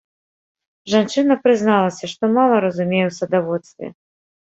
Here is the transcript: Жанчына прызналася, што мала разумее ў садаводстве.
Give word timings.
Жанчына 0.93 1.37
прызналася, 1.45 2.11
што 2.17 2.33
мала 2.41 2.55
разумее 2.67 3.05
ў 3.07 3.11
садаводстве. 3.23 3.97